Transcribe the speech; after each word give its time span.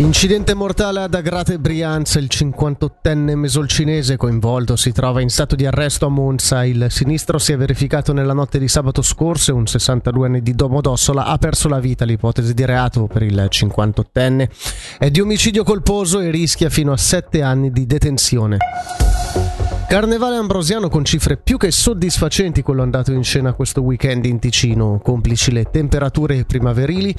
Incidente 0.00 0.54
mortale 0.54 1.00
ad 1.00 1.12
Agrate 1.12 1.58
Brianza, 1.58 2.18
il 2.18 2.30
58enne 2.30 3.34
mesolcinese 3.34 4.16
coinvolto 4.16 4.74
si 4.74 4.92
trova 4.92 5.20
in 5.20 5.28
stato 5.28 5.54
di 5.56 5.66
arresto 5.66 6.06
a 6.06 6.08
Monza. 6.08 6.64
Il 6.64 6.86
sinistro 6.88 7.36
si 7.36 7.52
è 7.52 7.58
verificato 7.58 8.14
nella 8.14 8.32
notte 8.32 8.58
di 8.58 8.66
sabato 8.66 9.02
scorso 9.02 9.50
e 9.50 9.54
un 9.54 9.64
62enne 9.64 10.38
di 10.38 10.54
Domodossola 10.54 11.26
ha 11.26 11.36
perso 11.36 11.68
la 11.68 11.80
vita. 11.80 12.06
L'ipotesi 12.06 12.54
di 12.54 12.64
reato 12.64 13.08
per 13.08 13.22
il 13.24 13.48
58enne 13.50 14.48
è 14.98 15.10
di 15.10 15.20
omicidio 15.20 15.64
colposo 15.64 16.20
e 16.20 16.30
rischia 16.30 16.70
fino 16.70 16.92
a 16.92 16.96
7 16.96 17.42
anni 17.42 17.70
di 17.70 17.84
detenzione. 17.84 18.56
Carnevale 19.90 20.36
ambrosiano 20.36 20.88
con 20.88 21.04
cifre 21.04 21.36
più 21.36 21.56
che 21.56 21.72
soddisfacenti 21.72 22.62
quello 22.62 22.82
andato 22.82 23.10
in 23.10 23.24
scena 23.24 23.54
questo 23.54 23.82
weekend 23.82 24.24
in 24.24 24.38
Ticino, 24.38 25.00
complici 25.02 25.50
le 25.50 25.64
temperature 25.64 26.44
primaverili, 26.44 27.12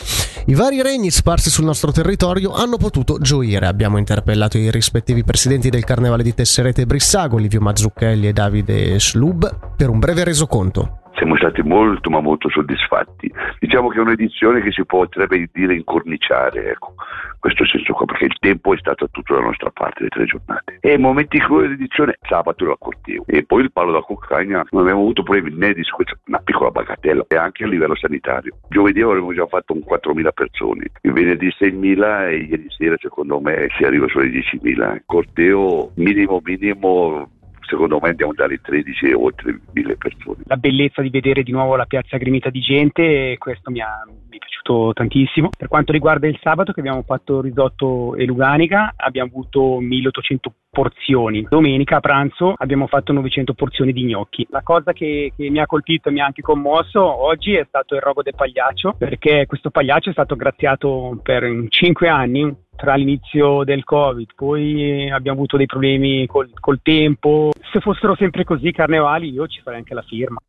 i 0.46 0.54
vari 0.54 0.82
regni 0.82 1.12
sparsi 1.12 1.50
sul 1.50 1.66
nostro 1.66 1.92
territorio 1.92 2.54
hanno 2.54 2.78
potuto 2.78 3.20
gioire. 3.20 3.68
Abbiamo 3.68 3.98
interpellato 3.98 4.58
i 4.58 4.72
rispettivi 4.72 5.26
presidenti 5.26 5.70
del 5.70 5.84
Carnevale 5.84 6.24
di 6.24 6.34
Tesserete 6.34 6.84
e 6.84 6.86
Brissago, 6.86 7.36
Livio 7.36 7.60
Mazzucchelli 7.60 8.30
e 8.30 8.32
Davide 8.32 8.98
Schlub, 9.00 9.74
per 9.76 9.90
un 9.90 10.00
breve 10.00 10.24
resoconto 10.24 11.01
siamo 11.22 11.38
stati 11.38 11.62
molto 11.62 12.10
ma 12.10 12.20
molto 12.20 12.50
soddisfatti. 12.50 13.32
Diciamo 13.60 13.90
che 13.90 14.00
è 14.00 14.02
un'edizione 14.02 14.60
che 14.62 14.72
si 14.72 14.84
potrebbe 14.84 15.48
dire 15.54 15.76
incorniciare, 15.76 16.72
ecco, 16.72 16.96
questo 17.38 17.64
senso 17.64 17.94
qua, 17.94 18.06
perché 18.06 18.26
il 18.26 18.38
tempo 18.40 18.74
è 18.74 18.78
stato 18.80 19.08
tutto 19.12 19.36
dalla 19.36 19.46
nostra 19.46 19.70
parte 19.70 20.02
le 20.02 20.10
tre 20.10 20.26
giornate. 20.26 20.80
E 20.82 20.98
momenti 20.98 21.38
in 21.38 21.46
cui 21.46 21.68
l'edizione, 21.68 22.18
sabato 22.28 22.66
la 22.66 22.76
corteo 22.78 23.24
e 23.28 23.44
poi 23.44 23.62
il 23.62 23.72
palo 23.72 23.92
da 23.92 24.02
cuccagna, 24.02 24.66
non 24.72 24.82
abbiamo 24.82 25.02
avuto 25.02 25.22
problemi 25.22 25.56
né 25.56 25.74
di 25.74 25.84
una 26.26 26.40
piccola 26.40 26.72
bagatella 26.72 27.26
e 27.28 27.36
anche 27.36 27.66
a 27.66 27.68
livello 27.68 27.96
sanitario. 27.96 28.58
Giovedì 28.70 29.02
avremmo 29.02 29.32
già 29.32 29.46
fatto 29.46 29.74
un 29.74 29.84
4.000 29.88 30.30
persone, 30.34 30.86
il 31.02 31.14
venerdì 31.14 31.50
6.000 31.50 32.30
e 32.30 32.36
ieri 32.38 32.66
sera 32.70 32.96
secondo 32.98 33.40
me 33.40 33.68
si 33.78 33.84
arriva 33.84 34.08
sulle 34.08 34.30
10.000. 34.30 35.02
Corteo 35.06 35.92
minimo 35.98 36.42
minimo 36.44 37.30
secondo 37.72 38.00
me 38.02 38.10
andiamo 38.10 38.34
dalle 38.34 38.60
13 38.62 39.14
oltre 39.14 39.60
1000 39.72 39.96
persone. 39.96 40.44
La 40.46 40.58
bellezza 40.58 41.02
di 41.02 41.10
vedere 41.10 41.44
di 41.44 41.52
nuovo 41.52 41.78
la 41.78 41.86
piazza 41.86 42.18
gremita 42.18 42.50
di 42.50 42.60
gente, 42.60 43.38
questo 43.38 43.72
mi, 43.72 43.80
ha, 43.80 44.04
mi 44.06 44.36
è 44.36 44.40
piaciuto 44.40 44.92
tantissimo. 44.94 45.50
Per 45.58 45.70
quanto 45.70 45.94
riguarda 45.94 46.28
il 46.28 46.38
sabato 46.42 46.74
che 46.74 46.82
abbiamo 46.82 47.04
fatto 47.04 47.40
risotto 47.40 48.16
e 48.16 48.26
luganica, 48.26 48.94
abbiamo 48.98 49.30
avuto 49.30 49.80
1800 49.80 50.54
porzioni. 50.70 51.46
Domenica 51.50 51.98
a 51.98 52.00
pranzo 52.00 52.54
abbiamo 52.58 52.88
fatto 52.88 53.12
900 53.14 53.54
porzioni 53.54 53.92
di 53.92 54.06
gnocchi. 54.06 54.48
La 54.50 54.62
cosa 54.62 54.94
che, 54.94 55.34
che, 55.36 55.50
mi 55.50 55.60
ha 55.60 55.66
colpito 55.66 56.10
e 56.10 56.12
mi 56.12 56.22
ha 56.22 56.26
anche 56.26 56.42
commosso 56.42 57.02
oggi 57.02 57.54
è 57.54 57.66
stato 57.68 57.96
il 57.96 58.02
rogo 58.02 58.22
del 58.22 58.36
pagliaccio, 58.36 58.96
perché 58.98 59.46
questo 59.48 59.70
pagliaccio 59.70 60.10
è 60.10 60.14
stato 60.14 60.36
graziato 60.36 61.20
per 61.22 61.66
5 61.68 62.08
anni, 62.08 62.56
tra 62.82 62.96
l'inizio 62.96 63.64
del 63.64 63.84
Covid, 63.84 64.30
poi 64.36 65.08
abbiamo 65.12 65.38
avuto 65.38 65.56
dei 65.56 65.68
problemi 65.68 66.26
col, 66.26 66.50
col 66.60 66.80
tempo. 66.82 67.52
Se 67.72 67.80
fossero 67.80 68.16
sempre 68.16 68.44
così 68.44 68.70
i 68.70 68.74
carnevali 68.74 69.30
io 69.30 69.46
ci 69.46 69.62
farei 69.62 69.78
anche 69.80 69.94
la 69.94 70.02
firma. 70.02 70.40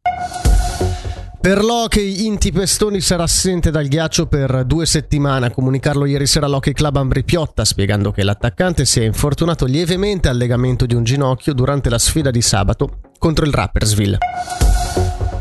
Per 1.38 1.62
l'hockey, 1.62 2.24
Inti 2.24 2.50
Pestoni 2.50 3.02
sarà 3.02 3.24
assente 3.24 3.70
dal 3.70 3.86
ghiaccio 3.86 4.28
per 4.28 4.64
due 4.64 4.86
settimane. 4.86 5.46
A 5.46 5.50
comunicarlo 5.50 6.06
ieri 6.06 6.24
sera 6.24 6.46
l'Hockey 6.46 6.72
Club 6.72 6.96
Ambri 6.96 7.22
Piotta, 7.22 7.66
spiegando 7.66 8.12
che 8.12 8.22
l'attaccante 8.22 8.86
si 8.86 9.00
è 9.00 9.04
infortunato 9.04 9.66
lievemente 9.66 10.30
al 10.30 10.38
legamento 10.38 10.86
di 10.86 10.94
un 10.94 11.04
ginocchio 11.04 11.52
durante 11.52 11.90
la 11.90 11.98
sfida 11.98 12.30
di 12.30 12.40
sabato 12.40 13.00
contro 13.18 13.44
il 13.44 13.52
Rappersville. 13.52 14.16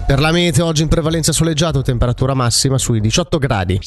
Per 0.07 0.19
la 0.19 0.31
mete 0.33 0.61
oggi 0.61 0.81
in 0.81 0.89
prevalenza 0.89 1.31
soleggiato, 1.31 1.81
temperatura 1.81 2.33
massima 2.33 2.77
sui 2.77 2.99
18 2.99 3.37
gradi. 3.37 3.79